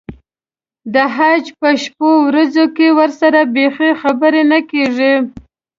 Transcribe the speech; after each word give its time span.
د 0.93 0.95
حج 1.15 1.45
په 1.59 1.69
شپو 1.83 2.09
ورځو 2.27 2.65
کې 2.75 2.87
ورسره 2.99 3.39
بیخي 3.55 3.91
خبرې 4.01 4.43
نه 4.51 4.59
کېږي. 4.71 5.13